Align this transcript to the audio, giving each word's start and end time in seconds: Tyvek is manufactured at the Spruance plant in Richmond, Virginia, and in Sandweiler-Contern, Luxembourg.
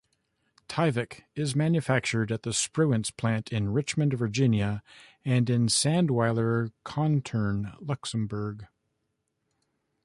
Tyvek 0.67 1.25
is 1.35 1.55
manufactured 1.55 2.31
at 2.31 2.41
the 2.41 2.49
Spruance 2.53 3.15
plant 3.15 3.51
in 3.53 3.71
Richmond, 3.71 4.13
Virginia, 4.15 4.81
and 5.23 5.47
in 5.47 5.67
Sandweiler-Contern, 5.69 7.75
Luxembourg. 7.79 8.65